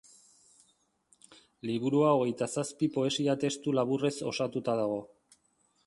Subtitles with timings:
[1.71, 5.03] Liburua hogeita zazpi poesia-testu laburrez osatuta dago.